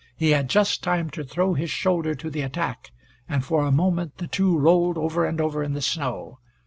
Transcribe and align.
He 0.17 0.31
had 0.31 0.49
just 0.49 0.81
time 0.81 1.11
to 1.11 1.23
throw 1.23 1.53
his 1.53 1.69
shoulder 1.69 2.15
to 2.15 2.31
the 2.31 2.41
attack, 2.41 2.89
and 3.29 3.45
for 3.45 3.63
a 3.67 3.71
moment 3.71 4.17
the 4.17 4.25
two 4.25 4.57
rolled 4.57 4.97
over 4.97 5.25
and 5.25 5.39
over 5.39 5.61
in 5.61 5.73
the 5.73 5.79
snow. 5.83 6.39